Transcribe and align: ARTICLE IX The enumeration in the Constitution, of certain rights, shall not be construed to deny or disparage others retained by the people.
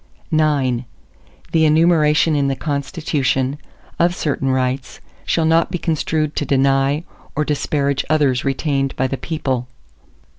ARTICLE 0.33 0.57
IX 0.79 0.85
The 1.51 1.63
enumeration 1.63 2.35
in 2.35 2.47
the 2.47 2.55
Constitution, 2.55 3.59
of 3.99 4.15
certain 4.15 4.49
rights, 4.49 4.99
shall 5.27 5.45
not 5.45 5.69
be 5.69 5.77
construed 5.77 6.35
to 6.37 6.43
deny 6.43 7.03
or 7.35 7.45
disparage 7.45 8.03
others 8.09 8.43
retained 8.43 8.95
by 8.95 9.05
the 9.05 9.17
people. 9.17 9.67